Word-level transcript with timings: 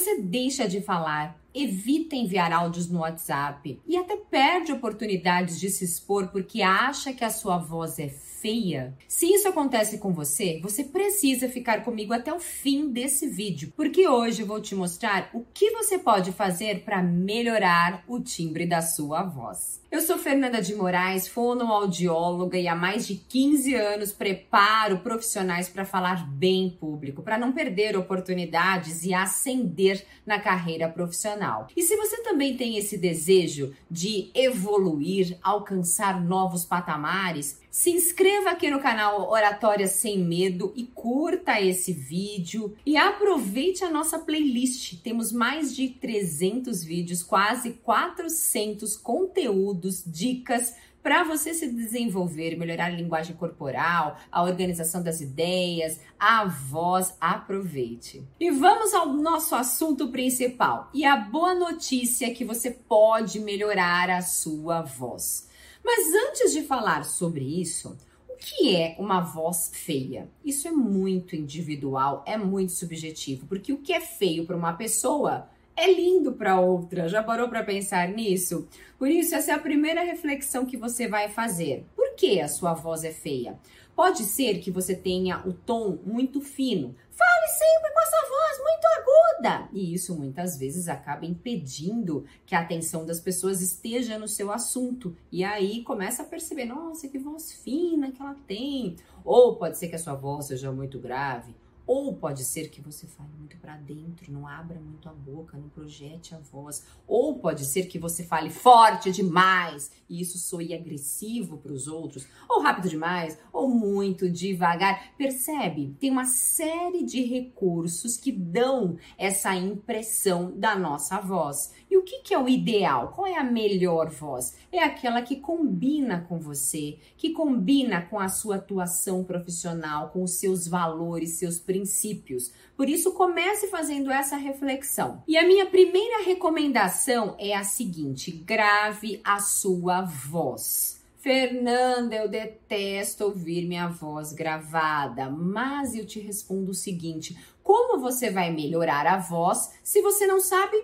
você 0.00 0.22
deixa 0.22 0.66
de 0.66 0.80
falar, 0.80 1.38
evita 1.54 2.16
enviar 2.16 2.52
áudios 2.52 2.88
no 2.88 3.00
WhatsApp 3.00 3.80
e 3.86 3.96
até 3.96 4.16
perde 4.16 4.72
oportunidades 4.72 5.60
de 5.60 5.68
se 5.68 5.84
expor 5.84 6.28
porque 6.28 6.62
acha 6.62 7.12
que 7.12 7.24
a 7.24 7.30
sua 7.30 7.58
voz 7.58 7.98
é 7.98 8.08
feia? 8.40 8.94
Se 9.06 9.26
isso 9.26 9.48
acontece 9.48 9.98
com 9.98 10.12
você, 10.12 10.58
você 10.62 10.84
precisa 10.84 11.48
ficar 11.48 11.84
comigo 11.84 12.12
até 12.12 12.32
o 12.32 12.40
fim 12.40 12.90
desse 12.90 13.28
vídeo, 13.28 13.72
porque 13.76 14.08
hoje 14.08 14.42
eu 14.42 14.46
vou 14.46 14.60
te 14.60 14.74
mostrar 14.74 15.30
o 15.34 15.44
que 15.52 15.70
você 15.70 15.98
pode 15.98 16.32
fazer 16.32 16.82
para 16.84 17.02
melhorar 17.02 18.02
o 18.08 18.18
timbre 18.18 18.66
da 18.66 18.80
sua 18.80 19.22
voz. 19.22 19.80
Eu 19.90 20.00
sou 20.00 20.16
Fernanda 20.16 20.62
de 20.62 20.74
Moraes, 20.74 21.26
fonoaudióloga 21.26 22.56
e 22.56 22.68
há 22.68 22.76
mais 22.76 23.06
de 23.06 23.16
15 23.16 23.74
anos 23.74 24.12
preparo 24.12 25.00
profissionais 25.00 25.68
para 25.68 25.84
falar 25.84 26.28
bem 26.30 26.66
em 26.66 26.70
público, 26.70 27.22
para 27.22 27.36
não 27.36 27.52
perder 27.52 27.96
oportunidades 27.96 29.04
e 29.04 29.12
ascender 29.12 30.04
na 30.24 30.38
carreira 30.38 30.88
profissional. 30.88 31.66
E 31.76 31.82
se 31.82 31.96
você 31.96 32.22
também 32.22 32.56
tem 32.56 32.76
esse 32.76 32.96
desejo 32.96 33.74
de 33.90 34.30
evoluir, 34.32 35.36
alcançar 35.42 36.22
novos 36.22 36.64
patamares, 36.64 37.60
se 37.70 37.90
inscreva 37.90 38.50
aqui 38.50 38.68
no 38.68 38.80
canal 38.80 39.30
Oratória 39.30 39.86
Sem 39.86 40.18
Medo 40.18 40.72
e 40.74 40.84
curta 40.84 41.60
esse 41.60 41.92
vídeo 41.92 42.76
e 42.84 42.96
aproveite 42.96 43.84
a 43.84 43.90
nossa 43.90 44.18
playlist. 44.18 45.00
Temos 45.02 45.30
mais 45.30 45.74
de 45.74 45.88
300 45.88 46.82
vídeos, 46.82 47.22
quase 47.22 47.74
400 47.74 48.96
conteúdos, 48.96 50.02
dicas 50.04 50.74
para 51.02 51.24
você 51.24 51.54
se 51.54 51.68
desenvolver, 51.68 52.58
melhorar 52.58 52.86
a 52.86 52.90
linguagem 52.90 53.34
corporal, 53.34 54.18
a 54.30 54.42
organização 54.42 55.02
das 55.02 55.20
ideias, 55.20 55.98
a 56.18 56.44
voz, 56.44 57.16
aproveite. 57.18 58.22
E 58.38 58.50
vamos 58.50 58.92
ao 58.92 59.10
nosso 59.12 59.54
assunto 59.54 60.08
principal. 60.08 60.90
E 60.92 61.04
a 61.06 61.16
boa 61.16 61.54
notícia 61.54 62.26
é 62.26 62.30
que 62.30 62.44
você 62.44 62.70
pode 62.70 63.40
melhorar 63.40 64.10
a 64.10 64.20
sua 64.20 64.82
voz. 64.82 65.48
Mas 65.84 66.12
antes 66.14 66.52
de 66.52 66.62
falar 66.62 67.04
sobre 67.04 67.44
isso, 67.44 67.96
o 68.28 68.36
que 68.36 68.74
é 68.74 68.96
uma 68.98 69.20
voz 69.20 69.70
feia? 69.72 70.28
Isso 70.44 70.68
é 70.68 70.70
muito 70.70 71.34
individual, 71.34 72.22
é 72.26 72.36
muito 72.36 72.72
subjetivo, 72.72 73.46
porque 73.46 73.72
o 73.72 73.78
que 73.78 73.92
é 73.92 74.00
feio 74.00 74.46
para 74.46 74.56
uma 74.56 74.72
pessoa 74.72 75.48
é 75.76 75.92
lindo 75.92 76.32
para 76.32 76.60
outra. 76.60 77.08
Já 77.08 77.22
parou 77.22 77.48
para 77.48 77.64
pensar 77.64 78.08
nisso? 78.08 78.68
Por 78.98 79.08
isso, 79.08 79.34
essa 79.34 79.52
é 79.52 79.54
a 79.54 79.58
primeira 79.58 80.02
reflexão 80.02 80.66
que 80.66 80.76
você 80.76 81.08
vai 81.08 81.28
fazer. 81.28 81.86
Por 81.96 82.14
que 82.14 82.40
a 82.40 82.48
sua 82.48 82.74
voz 82.74 83.02
é 83.02 83.12
feia? 83.12 83.58
Pode 84.00 84.24
ser 84.24 84.60
que 84.60 84.70
você 84.70 84.94
tenha 84.96 85.46
o 85.46 85.52
tom 85.52 85.98
muito 86.06 86.40
fino. 86.40 86.94
Fale 87.10 87.48
sempre 87.48 87.92
com 87.92 88.00
essa 88.00 88.28
voz 88.30 88.58
muito 88.62 88.86
aguda. 88.86 89.68
E 89.74 89.92
isso 89.92 90.16
muitas 90.16 90.56
vezes 90.56 90.88
acaba 90.88 91.26
impedindo 91.26 92.24
que 92.46 92.54
a 92.54 92.60
atenção 92.60 93.04
das 93.04 93.20
pessoas 93.20 93.60
esteja 93.60 94.18
no 94.18 94.26
seu 94.26 94.50
assunto. 94.50 95.14
E 95.30 95.44
aí 95.44 95.82
começa 95.82 96.22
a 96.22 96.24
perceber, 96.24 96.64
nossa, 96.64 97.08
que 97.08 97.18
voz 97.18 97.52
fina 97.52 98.10
que 98.10 98.22
ela 98.22 98.34
tem. 98.46 98.96
Ou 99.22 99.56
pode 99.56 99.76
ser 99.76 99.88
que 99.88 99.96
a 99.96 99.98
sua 99.98 100.14
voz 100.14 100.46
seja 100.46 100.72
muito 100.72 100.98
grave 100.98 101.54
ou 101.92 102.14
pode 102.14 102.44
ser 102.44 102.68
que 102.68 102.80
você 102.80 103.04
fale 103.08 103.32
muito 103.36 103.56
para 103.56 103.76
dentro, 103.76 104.32
não 104.32 104.46
abra 104.46 104.78
muito 104.78 105.08
a 105.08 105.12
boca, 105.12 105.58
não 105.58 105.68
projete 105.68 106.36
a 106.36 106.38
voz. 106.38 106.86
Ou 107.04 107.40
pode 107.40 107.64
ser 107.64 107.86
que 107.86 107.98
você 107.98 108.22
fale 108.22 108.48
forte 108.48 109.10
demais 109.10 109.90
e 110.08 110.20
isso 110.20 110.38
soe 110.38 110.72
agressivo 110.72 111.58
para 111.58 111.72
os 111.72 111.88
outros, 111.88 112.28
ou 112.48 112.62
rápido 112.62 112.88
demais, 112.88 113.36
ou 113.52 113.68
muito 113.68 114.30
devagar. 114.30 115.16
Percebe? 115.18 115.96
Tem 115.98 116.12
uma 116.12 116.26
série 116.26 117.02
de 117.02 117.24
recursos 117.24 118.16
que 118.16 118.30
dão 118.30 118.96
essa 119.18 119.52
impressão 119.56 120.56
da 120.56 120.78
nossa 120.78 121.20
voz. 121.20 121.72
E 121.90 121.96
o 121.96 122.02
que, 122.02 122.20
que 122.20 122.32
é 122.32 122.38
o 122.38 122.48
ideal? 122.48 123.08
Qual 123.08 123.26
é 123.26 123.36
a 123.36 123.42
melhor 123.42 124.08
voz? 124.08 124.56
É 124.70 124.78
aquela 124.78 125.22
que 125.22 125.36
combina 125.36 126.24
com 126.28 126.38
você, 126.38 126.98
que 127.16 127.30
combina 127.30 128.02
com 128.02 128.20
a 128.20 128.28
sua 128.28 128.56
atuação 128.56 129.24
profissional, 129.24 130.10
com 130.10 130.22
os 130.22 130.34
seus 130.34 130.68
valores, 130.68 131.38
seus 131.38 131.58
princípios. 131.58 132.52
Por 132.76 132.88
isso, 132.88 133.12
comece 133.12 133.66
fazendo 133.66 134.10
essa 134.10 134.36
reflexão. 134.36 135.24
E 135.26 135.36
a 135.36 135.46
minha 135.46 135.66
primeira 135.66 136.22
recomendação 136.22 137.34
é 137.38 137.56
a 137.56 137.64
seguinte: 137.64 138.30
grave 138.30 139.20
a 139.24 139.40
sua 139.40 140.02
voz. 140.02 140.99
Fernanda, 141.20 142.16
eu 142.16 142.28
detesto 142.28 143.24
ouvir 143.24 143.66
minha 143.66 143.88
voz 143.88 144.32
gravada, 144.32 145.28
mas 145.28 145.94
eu 145.94 146.06
te 146.06 146.18
respondo 146.18 146.70
o 146.70 146.74
seguinte: 146.74 147.38
como 147.62 148.00
você 148.00 148.30
vai 148.30 148.50
melhorar 148.50 149.06
a 149.06 149.18
voz 149.18 149.70
se 149.82 150.00
você 150.00 150.26
não 150.26 150.40
sabe 150.40 150.76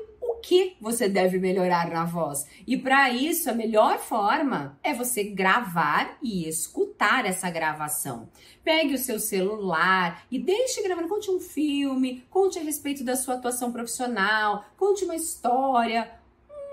que 0.47 0.77
você 0.81 1.09
deve 1.09 1.41
melhorar 1.41 1.91
na 1.91 2.05
voz. 2.05 2.47
E 2.65 2.77
para 2.77 3.11
isso, 3.11 3.51
a 3.51 3.55
melhor 3.55 3.99
forma 3.99 4.79
é 4.81 4.95
você 4.95 5.25
gravar 5.25 6.17
e 6.23 6.49
escutar 6.49 7.27
essa 7.27 7.51
gravação. 7.51 8.29
Pegue 8.63 8.95
o 8.95 8.99
seu 8.99 9.19
celular 9.19 10.25
e 10.31 10.39
deixe 10.39 10.83
gravando. 10.83 11.09
Conte 11.09 11.31
um 11.33 11.41
filme, 11.41 12.25
conte 12.31 12.61
a 12.61 12.63
respeito 12.63 13.03
da 13.03 13.17
sua 13.17 13.35
atuação 13.35 13.73
profissional, 13.73 14.65
conte 14.77 15.05
uma 15.05 15.17
história, 15.17 16.09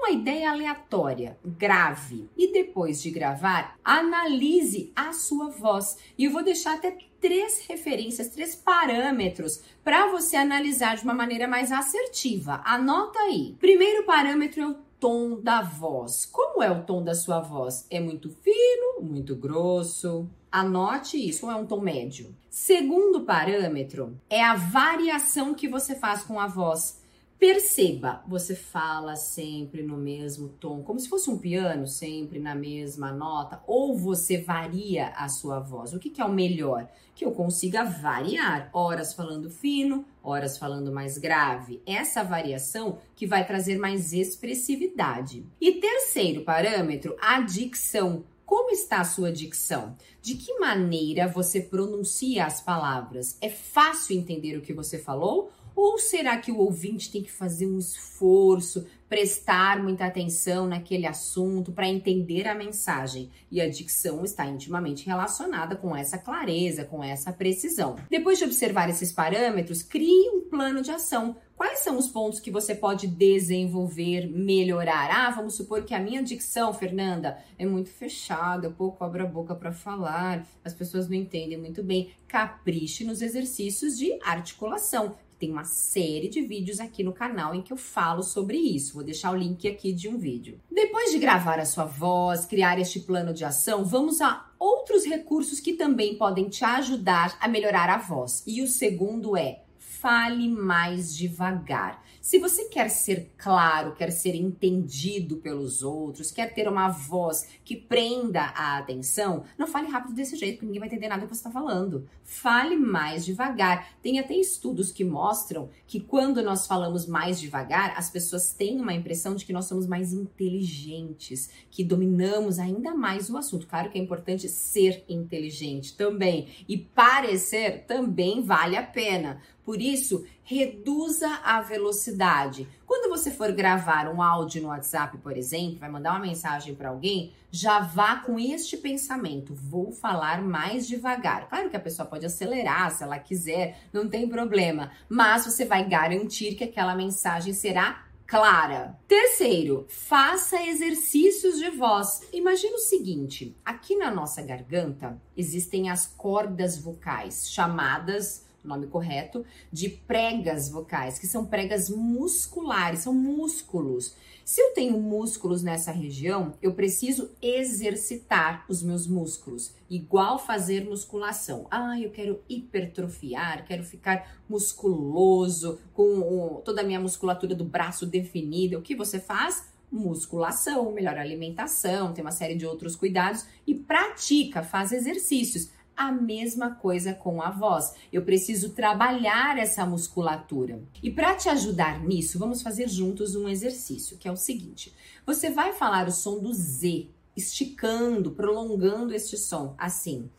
uma 0.04 0.12
ideia 0.12 0.52
aleatória, 0.52 1.38
grave. 1.46 2.30
E 2.36 2.52
depois 2.52 3.02
de 3.02 3.10
gravar, 3.10 3.78
analise 3.86 4.92
a 4.94 5.14
sua 5.14 5.50
voz. 5.50 5.98
E 6.18 6.26
eu 6.26 6.32
vou 6.32 6.44
deixar 6.44 6.76
até 6.76 6.98
três 7.22 7.66
referências, 7.66 8.28
três 8.28 8.54
parâmetros 8.54 9.62
para 9.82 10.08
você 10.12 10.36
analisar 10.36 10.98
de 10.98 11.06
uma 11.06 11.14
maneira 11.14 11.48
mais 11.48 11.72
assertiva. 11.72 12.62
Anota 12.66 13.18
aí. 13.20 13.56
Primeiro 13.62 14.06
parâmetro 14.06 14.62
é 14.62 14.68
o 14.68 14.76
tom 15.00 15.40
da 15.40 15.62
voz. 15.62 16.26
Como 16.26 16.62
é 16.62 16.70
o 16.70 16.84
tom 16.84 17.02
da 17.02 17.16
sua 17.16 17.40
voz? 17.40 17.88
É 17.90 18.02
muito 18.02 18.30
fino, 18.30 19.02
muito 19.02 19.38
grosso? 19.38 20.28
Anote 20.52 21.18
isso, 21.18 21.46
ou 21.46 21.52
é 21.52 21.56
um 21.56 21.66
tom 21.66 21.80
médio? 21.80 22.36
Segundo 22.50 23.22
parâmetro 23.22 24.20
é 24.30 24.44
a 24.44 24.54
variação 24.54 25.54
que 25.54 25.68
você 25.68 25.96
faz 25.96 26.24
com 26.24 26.40
a 26.40 26.46
voz. 26.46 27.02
Perceba, 27.44 28.24
você 28.26 28.56
fala 28.56 29.18
sempre 29.18 29.84
no 29.84 29.98
mesmo 29.98 30.48
tom, 30.48 30.82
como 30.82 30.98
se 30.98 31.10
fosse 31.10 31.30
um 31.30 31.38
piano, 31.38 31.86
sempre 31.86 32.40
na 32.40 32.56
mesma 32.56 33.12
nota, 33.12 33.62
ou 33.68 33.98
você 33.98 34.38
varia 34.38 35.10
a 35.10 35.28
sua 35.28 35.60
voz. 35.60 35.92
O 35.92 36.00
que, 36.00 36.10
que 36.10 36.22
é 36.22 36.26
o 36.26 36.32
melhor? 36.32 36.88
Que 37.14 37.26
eu 37.26 37.34
consiga 37.34 37.84
variar, 37.84 38.70
horas 38.72 39.14
falando 39.14 39.50
fino, 39.50 40.06
horas 40.24 40.58
falando 40.58 40.90
mais 40.90 41.18
grave. 41.18 41.82
Essa 41.86 42.24
variação 42.24 43.00
que 43.14 43.28
vai 43.28 43.46
trazer 43.46 43.78
mais 43.78 44.14
expressividade. 44.14 45.46
E 45.60 45.74
terceiro 45.82 46.46
parâmetro, 46.46 47.18
a 47.20 47.42
dicção. 47.42 48.24
Como 48.46 48.72
está 48.72 49.02
a 49.02 49.06
sua 49.06 49.34
dicção? 49.34 49.98
De 50.22 50.36
que 50.36 50.60
maneira 50.60 51.28
você 51.28 51.60
pronuncia 51.60 52.46
as 52.46 52.62
palavras? 52.62 53.38
É 53.42 53.50
fácil 53.50 54.16
entender 54.16 54.56
o 54.56 54.62
que 54.62 54.72
você 54.72 54.98
falou? 54.98 55.52
Ou 55.76 55.98
será 55.98 56.38
que 56.38 56.52
o 56.52 56.60
ouvinte 56.60 57.12
tem 57.12 57.24
que 57.24 57.32
fazer 57.32 57.66
um 57.66 57.80
esforço, 57.80 58.86
prestar 59.10 59.82
muita 59.82 60.06
atenção 60.06 60.68
naquele 60.68 61.06
assunto 61.06 61.72
para 61.72 61.88
entender 61.88 62.48
a 62.48 62.56
mensagem? 62.56 63.32
E 63.52 63.60
a 63.60 63.70
dicção 63.70 64.24
está 64.24 64.46
intimamente 64.46 65.06
relacionada 65.06 65.76
com 65.76 65.96
essa 65.96 66.18
clareza, 66.18 66.86
com 66.86 67.04
essa 67.04 67.32
precisão. 67.32 67.96
Depois 68.10 68.38
de 68.38 68.46
observar 68.46 68.90
esses 68.90 69.12
parâmetros, 69.12 69.82
crie 69.82 70.30
um 70.30 70.42
plano 70.42 70.82
de 70.82 70.92
ação. 70.92 71.36
Quais 71.56 71.80
são 71.80 71.98
os 71.98 72.08
pontos 72.08 72.40
que 72.40 72.52
você 72.52 72.76
pode 72.76 73.08
desenvolver, 73.08 74.28
melhorar? 74.28 75.10
Ah, 75.12 75.30
vamos 75.32 75.56
supor 75.56 75.84
que 75.84 75.94
a 75.94 76.00
minha 76.00 76.22
dicção, 76.22 76.74
Fernanda, 76.74 77.38
é 77.58 77.66
muito 77.66 77.90
fechada, 77.90 78.68
eu 78.68 78.72
pouco 78.74 79.04
abro 79.04 79.24
a 79.24 79.28
boca 79.28 79.56
para 79.56 79.72
falar, 79.72 80.46
as 80.64 80.74
pessoas 80.74 81.08
não 81.08 81.16
entendem 81.16 81.58
muito 81.58 81.84
bem. 81.84 82.12
Capriche 82.28 83.06
nos 83.06 83.22
exercícios 83.22 83.98
de 83.98 84.12
articulação 84.24 85.16
tem 85.44 85.52
uma 85.52 85.66
série 85.66 86.30
de 86.30 86.42
vídeos 86.42 86.80
aqui 86.80 87.04
no 87.04 87.12
canal 87.12 87.54
em 87.54 87.62
que 87.62 87.74
eu 87.74 87.76
falo 87.76 88.24
sobre 88.24 88.58
isso. 88.58 88.94
Vou 88.94 89.04
deixar 89.04 89.30
o 89.32 89.36
link 89.36 89.68
aqui 89.68 89.92
de 89.92 90.08
um 90.08 90.18
vídeo. 90.18 90.58
Depois 90.72 91.12
de 91.12 91.20
gravar 91.20 91.60
a 91.60 91.66
sua 91.66 91.84
voz, 91.84 92.46
criar 92.46 92.80
este 92.80 93.02
plano 93.02 93.34
de 93.34 93.44
ação, 93.44 93.84
vamos 93.84 94.22
a 94.22 94.50
outros 94.58 95.04
recursos 95.04 95.60
que 95.60 95.74
também 95.74 96.16
podem 96.16 96.48
te 96.48 96.64
ajudar 96.64 97.38
a 97.42 97.50
melhorar 97.50 97.90
a 97.90 97.98
voz. 97.98 98.42
E 98.48 98.62
o 98.62 98.68
segundo 98.68 99.36
é 99.36 99.64
fale 99.78 100.48
mais 100.48 101.14
devagar. 101.14 102.02
Se 102.24 102.40
você 102.40 102.70
quer 102.70 102.88
ser 102.88 103.34
claro, 103.38 103.96
quer 103.96 104.10
ser 104.10 104.34
entendido 104.34 105.36
pelos 105.36 105.84
outros, 105.84 106.32
quer 106.32 106.54
ter 106.54 106.70
uma 106.70 106.88
voz 106.88 107.50
que 107.66 107.76
prenda 107.76 108.44
a 108.56 108.78
atenção, 108.78 109.44
não 109.58 109.68
fale 109.68 109.90
rápido 109.90 110.16
desse 110.16 110.38
jeito, 110.38 110.54
porque 110.54 110.66
ninguém 110.68 110.80
vai 110.80 110.88
entender 110.88 111.10
nada 111.10 111.24
que 111.24 111.28
você 111.28 111.42
está 111.42 111.52
falando. 111.52 112.08
Fale 112.24 112.78
mais 112.78 113.26
devagar. 113.26 113.90
Tem 114.02 114.20
até 114.20 114.36
estudos 114.36 114.90
que 114.90 115.04
mostram 115.04 115.70
que 115.86 116.00
quando 116.00 116.42
nós 116.42 116.66
falamos 116.66 117.06
mais 117.06 117.42
devagar, 117.42 117.94
as 117.98 118.10
pessoas 118.10 118.54
têm 118.54 118.80
uma 118.80 118.94
impressão 118.94 119.36
de 119.36 119.46
que 119.46 119.52
nós 119.52 119.66
somos 119.66 119.86
mais 119.86 120.14
inteligentes, 120.14 121.50
que 121.70 121.84
dominamos 121.84 122.58
ainda 122.58 122.96
mais 122.96 123.30
o 123.30 123.36
assunto. 123.36 123.68
Claro 123.68 123.90
que 123.90 124.00
é 124.00 124.02
importante 124.02 124.48
ser 124.48 125.04
inteligente 125.10 125.98
também. 125.98 126.48
E 126.70 126.78
parecer 126.78 127.84
também 127.86 128.42
vale 128.42 128.78
a 128.78 128.84
pena. 128.84 129.42
Por 129.64 129.82
isso, 129.82 130.26
reduza 130.44 131.40
a 131.44 131.62
velocidade. 131.62 132.68
Quando 132.86 133.10
você 133.10 133.32
for 133.32 133.52
gravar 133.52 134.08
um 134.10 134.22
áudio 134.22 134.62
no 134.62 134.68
WhatsApp, 134.68 135.18
por 135.20 135.38
exemplo, 135.38 135.80
vai 135.80 135.90
mandar 135.90 136.12
uma 136.12 136.20
mensagem 136.20 136.76
para 136.76 136.90
alguém, 136.90 137.32
já 137.50 137.80
vá 137.80 138.18
com 138.18 138.38
este 138.38 138.76
pensamento: 138.76 139.54
vou 139.54 139.92
falar 139.92 140.42
mais 140.42 140.88
devagar. 140.88 141.48
Claro 141.48 141.70
que 141.70 141.78
a 141.78 141.80
pessoa 141.80 142.06
pode 142.06 142.26
acelerar 142.26 142.92
se 142.92 143.04
ela 143.04 143.18
quiser, 143.20 143.80
não 143.94 144.10
tem 144.10 144.28
problema, 144.28 144.92
mas 145.08 145.46
você 145.46 145.64
vai 145.64 145.88
garantir 145.88 146.56
que 146.56 146.64
aquela 146.66 146.96
mensagem 146.96 147.54
será 147.54 148.06
clara. 148.26 148.98
Terceiro, 149.08 149.86
faça 149.88 150.62
exercícios 150.62 151.60
de 151.60 151.70
voz. 151.70 152.22
Imagina 152.34 152.76
o 152.76 152.80
seguinte: 152.80 153.56
aqui 153.64 153.96
na 153.96 154.12
nossa 154.12 154.42
garganta 154.42 155.22
existem 155.38 155.90
as 155.90 156.08
cordas 156.08 156.78
vocais, 156.78 157.50
chamadas 157.50 158.44
nome 158.64 158.88
correto, 158.88 159.46
de 159.72 159.90
pregas 159.90 160.70
vocais, 160.70 161.20
que 161.20 161.28
são 161.28 161.46
pregas 161.46 161.90
musculares, 161.90 163.02
são 163.02 163.14
músculos. 163.14 164.16
Se 164.46 164.60
eu 164.60 164.74
tenho 164.74 165.00
músculos 165.00 165.64
nessa 165.64 165.92
região, 165.92 166.54
eu 166.62 166.74
preciso 166.74 167.32
exercitar 167.42 168.66
os 168.68 168.84
meus 168.84 169.08
músculos, 169.08 169.74
igual 169.90 170.38
fazer 170.38 170.84
musculação. 170.84 171.66
Ah, 171.72 171.98
eu 172.00 172.12
quero 172.12 172.42
hipertrofiar, 172.50 173.66
quero 173.66 173.84
ficar 173.84 174.42
musculoso, 174.50 175.80
com 175.94 176.62
toda 176.66 176.82
a 176.82 176.84
minha 176.84 177.00
musculatura 177.00 177.56
do 177.56 177.64
braço 177.64 178.06
definida. 178.06 178.78
O 178.78 178.82
que 178.82 178.96
você 178.96 179.18
faz? 179.18 179.72
Musculação, 179.90 180.92
melhor 180.92 181.18
alimentação, 181.18 182.14
tem 182.14 182.24
uma 182.24 182.32
série 182.32 182.56
de 182.56 182.66
outros 182.66 182.98
cuidados 182.98 183.46
e 183.66 183.74
pratica, 183.74 184.62
faz 184.62 184.92
exercícios. 184.92 185.70
A 185.96 186.12
mesma 186.12 186.72
coisa 186.76 187.14
com 187.14 187.42
a 187.42 187.52
voz. 187.52 187.94
Eu 188.12 188.24
preciso 188.24 188.72
trabalhar 188.72 189.58
essa 189.58 189.86
musculatura. 189.86 190.82
E 191.02 191.12
para 191.12 191.36
te 191.36 191.50
ajudar 191.50 192.04
nisso, 192.04 192.40
vamos 192.40 192.62
fazer 192.62 192.90
juntos 192.90 193.36
um 193.36 193.48
exercício, 193.48 194.18
que 194.18 194.28
é 194.28 194.32
o 194.32 194.36
seguinte: 194.36 194.94
você 195.26 195.52
vai 195.52 195.74
falar 195.74 196.08
o 196.08 196.12
som 196.12 196.40
do 196.40 196.54
Z, 196.54 197.08
esticando, 197.38 198.32
prolongando 198.32 199.14
este 199.14 199.38
som, 199.38 199.76
assim. 199.78 200.30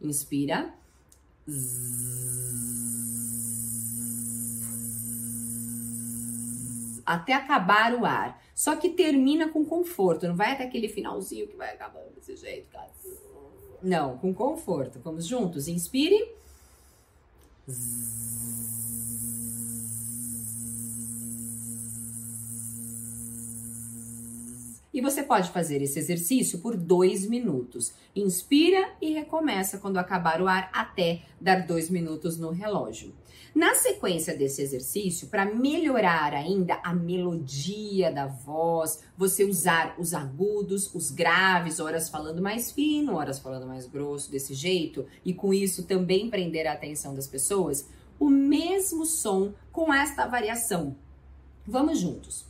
Inspira. 0.00 0.74
Até 7.04 7.32
acabar 7.32 7.94
o 7.94 8.04
ar. 8.04 8.40
Só 8.54 8.76
que 8.76 8.90
termina 8.90 9.48
com 9.48 9.64
conforto, 9.64 10.28
não 10.28 10.36
vai 10.36 10.52
até 10.52 10.64
aquele 10.64 10.88
finalzinho 10.88 11.48
que 11.48 11.56
vai 11.56 11.70
acabando 11.70 12.14
desse 12.14 12.36
jeito, 12.36 12.68
cara. 12.70 12.90
Não, 13.82 14.18
com 14.18 14.32
conforto. 14.34 14.98
Vamos 15.02 15.26
juntos. 15.26 15.68
Inspire. 15.68 16.28
E 24.92 25.00
você 25.00 25.22
pode 25.22 25.50
fazer 25.50 25.80
esse 25.80 25.98
exercício 25.98 26.58
por 26.58 26.76
dois 26.76 27.24
minutos. 27.24 27.92
Inspira 28.14 28.90
e 29.00 29.12
recomeça 29.12 29.78
quando 29.78 29.98
acabar 29.98 30.42
o 30.42 30.48
ar 30.48 30.68
até 30.72 31.22
dar 31.40 31.64
dois 31.64 31.88
minutos 31.88 32.36
no 32.36 32.50
relógio. 32.50 33.14
Na 33.54 33.74
sequência 33.74 34.36
desse 34.36 34.62
exercício, 34.62 35.28
para 35.28 35.44
melhorar 35.44 36.34
ainda 36.34 36.80
a 36.84 36.94
melodia 36.94 38.10
da 38.10 38.26
voz, 38.26 39.02
você 39.16 39.44
usar 39.44 39.94
os 39.98 40.14
agudos, 40.14 40.92
os 40.94 41.10
graves, 41.10 41.80
horas 41.80 42.08
falando 42.08 42.42
mais 42.42 42.70
fino, 42.70 43.14
horas 43.14 43.38
falando 43.38 43.66
mais 43.66 43.86
grosso, 43.86 44.30
desse 44.30 44.54
jeito, 44.54 45.06
e 45.24 45.34
com 45.34 45.52
isso 45.52 45.84
também 45.84 46.30
prender 46.30 46.66
a 46.66 46.72
atenção 46.72 47.14
das 47.14 47.26
pessoas, 47.26 47.88
o 48.20 48.28
mesmo 48.28 49.04
som 49.04 49.52
com 49.72 49.92
esta 49.92 50.26
variação. 50.26 50.96
Vamos 51.66 51.98
juntos. 51.98 52.49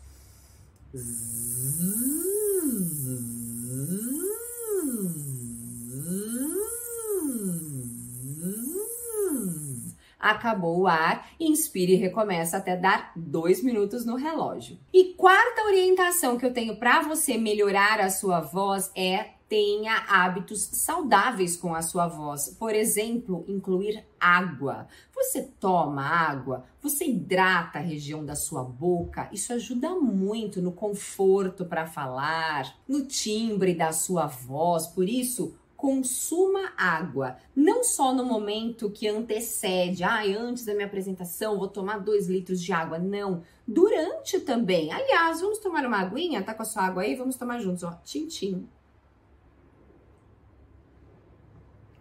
Acabou 10.19 10.81
o 10.81 10.87
ar, 10.89 11.31
inspire 11.39 11.93
e 11.93 11.97
recomeça 11.97 12.57
até 12.57 12.77
dar 12.77 13.13
dois 13.15 13.63
minutos 13.63 14.05
no 14.05 14.17
relógio. 14.17 14.79
E 14.93 15.15
quarta 15.15 15.63
orientação 15.63 16.37
que 16.37 16.45
eu 16.45 16.53
tenho 16.53 16.77
para 16.77 17.03
você 17.03 17.39
melhorar 17.39 18.01
a 18.01 18.11
sua 18.11 18.41
voz 18.41 18.91
é 18.97 19.31
tenha 19.51 19.97
hábitos 20.09 20.63
saudáveis 20.63 21.57
com 21.57 21.75
a 21.75 21.83
sua 21.83 22.07
voz. 22.07 22.57
Por 22.57 22.73
exemplo, 22.73 23.45
incluir 23.49 24.05
água. 24.21 24.87
Você 25.21 25.43
toma 25.61 26.03
água, 26.03 26.65
você 26.81 27.05
hidrata 27.05 27.79
a 27.79 27.83
região 27.83 28.25
da 28.25 28.35
sua 28.35 28.65
boca. 28.65 29.29
Isso 29.31 29.53
ajuda 29.53 29.91
muito 29.91 30.63
no 30.63 30.73
conforto 30.73 31.67
para 31.67 31.87
falar, 31.87 32.75
no 32.89 33.05
timbre 33.05 33.75
da 33.75 33.93
sua 33.93 34.27
voz. 34.27 34.87
Por 34.87 35.07
isso, 35.07 35.55
consuma 35.77 36.73
água, 36.77 37.37
não 37.55 37.85
só 37.85 38.15
no 38.15 38.25
momento 38.25 38.91
que 38.91 39.09
antecede, 39.09 40.05
ah, 40.05 40.23
antes 40.39 40.65
da 40.65 40.75
minha 40.75 40.87
apresentação 40.87 41.59
vou 41.59 41.69
tomar 41.69 41.99
dois 41.99 42.27
litros 42.27 42.63
de 42.63 42.73
água, 42.73 42.99
não, 42.99 43.43
durante 43.67 44.41
também. 44.41 44.91
Aliás, 44.91 45.41
vamos 45.41 45.59
tomar 45.59 45.85
uma 45.87 45.99
aguinha, 45.99 46.43
tá 46.43 46.55
com 46.55 46.63
a 46.63 46.67
sua 46.67 46.83
água 46.83 47.03
aí, 47.03 47.15
vamos 47.15 47.37
tomar 47.37 47.61
juntos, 47.61 47.83
ó, 47.83 47.93
tintim. 48.05 48.67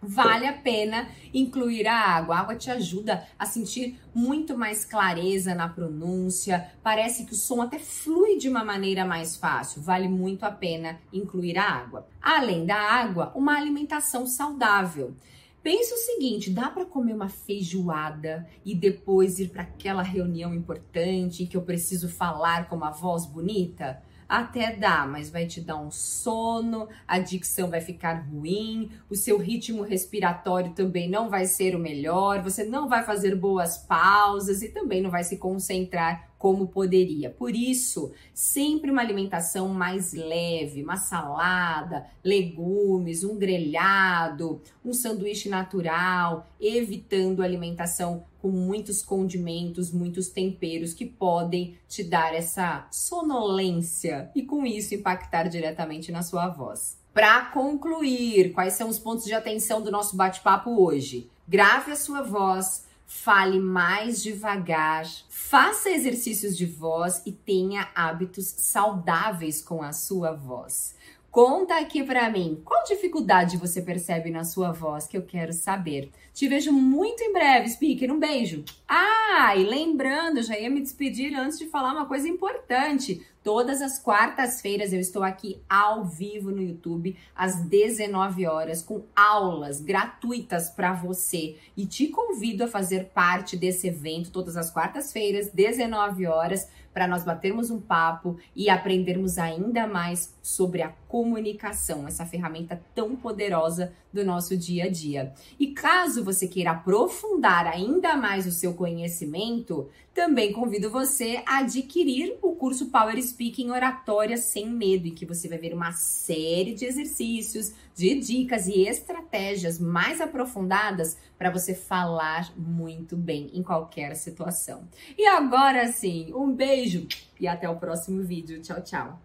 Vale 0.02 0.46
a 0.46 0.52
pena 0.52 1.08
incluir 1.32 1.86
a 1.86 1.98
água. 1.98 2.36
A 2.36 2.40
água 2.40 2.56
te 2.56 2.70
ajuda 2.70 3.26
a 3.38 3.46
sentir 3.46 3.98
muito 4.14 4.56
mais 4.56 4.84
clareza 4.84 5.54
na 5.54 5.68
pronúncia, 5.68 6.70
parece 6.82 7.24
que 7.24 7.32
o 7.32 7.36
som 7.36 7.62
até 7.62 7.78
flui 7.78 8.36
de 8.38 8.48
uma 8.48 8.64
maneira 8.64 9.04
mais 9.04 9.36
fácil. 9.36 9.82
Vale 9.82 10.08
muito 10.08 10.44
a 10.44 10.50
pena 10.50 10.98
incluir 11.12 11.58
a 11.58 11.64
água. 11.64 12.06
Além 12.20 12.66
da 12.66 12.76
água, 12.76 13.32
uma 13.34 13.56
alimentação 13.56 14.26
saudável. 14.26 15.14
Pense 15.62 15.92
o 15.92 15.96
seguinte, 15.98 16.50
dá 16.50 16.70
para 16.70 16.86
comer 16.86 17.12
uma 17.12 17.28
feijoada 17.28 18.48
e 18.64 18.74
depois 18.74 19.38
ir 19.38 19.50
para 19.50 19.62
aquela 19.62 20.02
reunião 20.02 20.54
importante 20.54 21.44
que 21.46 21.54
eu 21.54 21.60
preciso 21.60 22.08
falar 22.08 22.66
com 22.66 22.76
uma 22.76 22.90
voz 22.90 23.26
bonita? 23.26 24.02
Até 24.30 24.76
dá, 24.76 25.08
mas 25.08 25.28
vai 25.28 25.44
te 25.44 25.60
dar 25.60 25.76
um 25.76 25.90
sono, 25.90 26.88
a 27.04 27.18
dicção 27.18 27.68
vai 27.68 27.80
ficar 27.80 28.28
ruim, 28.30 28.88
o 29.10 29.16
seu 29.16 29.36
ritmo 29.36 29.82
respiratório 29.82 30.72
também 30.72 31.10
não 31.10 31.28
vai 31.28 31.46
ser 31.46 31.74
o 31.74 31.80
melhor, 31.80 32.40
você 32.40 32.62
não 32.62 32.88
vai 32.88 33.02
fazer 33.02 33.34
boas 33.34 33.76
pausas 33.76 34.62
e 34.62 34.68
também 34.68 35.02
não 35.02 35.10
vai 35.10 35.24
se 35.24 35.36
concentrar 35.36 36.30
como 36.38 36.68
poderia. 36.68 37.28
Por 37.28 37.56
isso, 37.56 38.12
sempre 38.32 38.92
uma 38.92 39.02
alimentação 39.02 39.68
mais 39.68 40.12
leve, 40.12 40.84
uma 40.84 40.96
salada, 40.96 42.06
legumes, 42.22 43.24
um 43.24 43.36
grelhado, 43.36 44.62
um 44.84 44.92
sanduíche 44.92 45.48
natural, 45.48 46.46
evitando 46.60 47.42
alimentação 47.42 48.24
com 48.40 48.48
muitos 48.48 49.02
condimentos, 49.02 49.92
muitos 49.92 50.28
temperos 50.28 50.94
que 50.94 51.06
podem 51.06 51.76
te 51.88 52.02
dar 52.02 52.34
essa 52.34 52.86
sonolência 52.90 54.30
e 54.34 54.42
com 54.42 54.64
isso 54.64 54.94
impactar 54.94 55.48
diretamente 55.48 56.10
na 56.10 56.22
sua 56.22 56.48
voz. 56.48 56.98
Para 57.12 57.46
concluir, 57.46 58.52
quais 58.52 58.74
são 58.74 58.88
os 58.88 58.98
pontos 58.98 59.24
de 59.24 59.34
atenção 59.34 59.82
do 59.82 59.90
nosso 59.90 60.16
bate-papo 60.16 60.70
hoje? 60.82 61.28
Grave 61.46 61.90
a 61.90 61.96
sua 61.96 62.22
voz, 62.22 62.86
fale 63.04 63.58
mais 63.58 64.22
devagar, 64.22 65.04
faça 65.28 65.90
exercícios 65.90 66.56
de 66.56 66.64
voz 66.64 67.20
e 67.26 67.32
tenha 67.32 67.90
hábitos 67.92 68.46
saudáveis 68.46 69.60
com 69.60 69.82
a 69.82 69.92
sua 69.92 70.32
voz. 70.32 70.94
Conta 71.30 71.78
aqui 71.78 72.02
para 72.02 72.28
mim, 72.28 72.60
qual 72.64 72.82
dificuldade 72.82 73.56
você 73.56 73.80
percebe 73.80 74.30
na 74.30 74.42
sua 74.42 74.72
voz 74.72 75.06
que 75.06 75.16
eu 75.16 75.22
quero 75.22 75.52
saber. 75.52 76.10
Te 76.34 76.48
vejo 76.48 76.72
muito 76.72 77.22
em 77.22 77.32
breve, 77.32 77.68
speaker. 77.68 78.12
Um 78.12 78.18
beijo. 78.18 78.64
Ah, 78.88 79.54
e 79.56 79.62
lembrando, 79.62 80.42
já 80.42 80.58
ia 80.58 80.68
me 80.68 80.80
despedir 80.80 81.32
antes 81.38 81.56
de 81.56 81.68
falar 81.68 81.92
uma 81.92 82.06
coisa 82.06 82.28
importante. 82.28 83.24
Todas 83.44 83.80
as 83.80 83.96
quartas-feiras 83.96 84.92
eu 84.92 84.98
estou 84.98 85.22
aqui 85.22 85.62
ao 85.68 86.04
vivo 86.04 86.50
no 86.50 86.60
YouTube 86.60 87.16
às 87.34 87.62
19 87.62 88.46
horas 88.46 88.82
com 88.82 89.04
aulas 89.14 89.80
gratuitas 89.80 90.68
para 90.68 90.92
você 90.92 91.56
e 91.76 91.86
te 91.86 92.08
convido 92.08 92.64
a 92.64 92.68
fazer 92.68 93.10
parte 93.14 93.56
desse 93.56 93.86
evento 93.86 94.32
todas 94.32 94.56
as 94.56 94.68
quartas-feiras, 94.68 95.48
19 95.52 96.26
horas, 96.26 96.68
para 96.92 97.06
nós 97.06 97.24
batermos 97.24 97.70
um 97.70 97.80
papo 97.80 98.36
e 98.54 98.68
aprendermos 98.68 99.38
ainda 99.38 99.86
mais 99.86 100.34
sobre 100.42 100.82
a 100.82 100.88
comunicação, 101.08 102.06
essa 102.06 102.26
ferramenta 102.26 102.80
tão 102.94 103.16
poderosa 103.16 103.92
do 104.12 104.24
nosso 104.24 104.56
dia 104.56 104.84
a 104.84 104.88
dia. 104.88 105.32
E 105.58 105.68
caso 105.68 106.24
você 106.24 106.48
queira 106.48 106.72
aprofundar 106.72 107.66
ainda 107.66 108.16
mais 108.16 108.46
o 108.46 108.52
seu 108.52 108.74
conhecimento, 108.74 109.88
também 110.14 110.52
convido 110.52 110.90
você 110.90 111.42
a 111.46 111.58
adquirir 111.58 112.36
o 112.42 112.54
curso 112.54 112.90
Power 112.90 113.20
Speaking 113.22 113.70
Oratória 113.70 114.36
Sem 114.36 114.68
Medo, 114.68 115.06
em 115.06 115.14
que 115.14 115.24
você 115.24 115.48
vai 115.48 115.58
ver 115.58 115.72
uma 115.72 115.92
série 115.92 116.74
de 116.74 116.84
exercícios, 116.84 117.72
de 117.94 118.18
dicas 118.18 118.66
e 118.66 118.86
estratégias 118.86 119.78
mais 119.78 120.20
aprofundadas 120.20 121.16
para 121.38 121.50
você 121.50 121.74
falar 121.74 122.52
muito 122.56 123.16
bem 123.16 123.50
em 123.54 123.62
qualquer 123.62 124.14
situação. 124.14 124.88
E 125.16 125.26
agora 125.26 125.90
sim, 125.92 126.32
um 126.34 126.52
beijo 126.80 127.06
e 127.38 127.46
até 127.46 127.68
o 127.68 127.76
próximo 127.76 128.22
vídeo. 128.22 128.60
Tchau, 128.62 128.80
tchau. 128.82 129.18